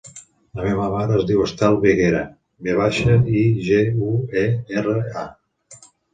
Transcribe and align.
La 0.59 0.63
meva 0.67 0.85
mare 0.93 1.17
es 1.19 1.27
diu 1.31 1.43
Estel 1.47 1.77
Viguera: 1.83 2.21
ve 2.69 2.75
baixa, 2.81 3.19
i, 3.43 3.45
ge, 3.69 3.79
u, 4.09 4.09
e, 4.45 4.49
erra, 4.81 4.99
a. 5.29 5.85